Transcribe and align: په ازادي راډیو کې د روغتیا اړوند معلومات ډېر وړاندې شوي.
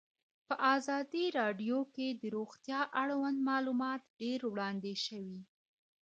په 0.47 0.55
ازادي 0.75 1.25
راډیو 1.39 1.79
کې 1.95 2.07
د 2.21 2.23
روغتیا 2.35 2.81
اړوند 3.01 3.37
معلومات 3.49 4.01
ډېر 4.21 4.39
وړاندې 4.51 4.93
شوي. 5.05 5.39